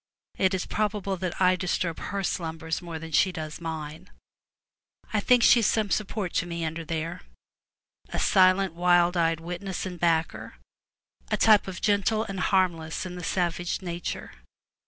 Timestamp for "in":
13.05-13.21